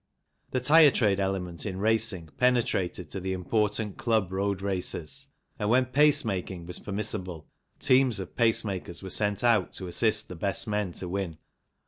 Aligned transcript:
The 0.49 0.59
tyre 0.59 0.89
trade 0.89 1.19
element 1.19 1.63
in 1.63 1.77
racing 1.77 2.29
penetrated 2.35 3.11
to 3.11 3.19
the 3.19 3.33
important 3.33 3.97
club 3.99 4.31
road 4.31 4.63
races, 4.63 5.27
and 5.59 5.69
when 5.69 5.85
pace 5.85 6.25
making 6.25 6.65
was 6.65 6.79
permissible 6.79 7.47
teams 7.77 8.19
of 8.19 8.35
pace 8.35 8.65
makers 8.65 9.03
were 9.03 9.11
sent 9.11 9.43
out 9.43 9.73
to 9.73 9.85
assist 9.85 10.27
the 10.27 10.35
best 10.35 10.67
men 10.67 10.91
to 10.93 11.07
win. 11.07 11.37